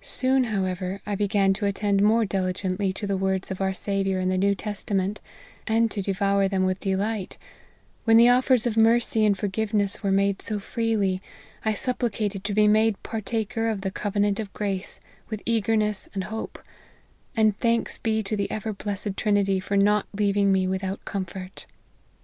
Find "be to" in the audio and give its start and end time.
17.98-18.36